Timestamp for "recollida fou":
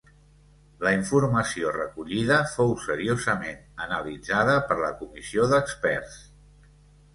1.75-2.73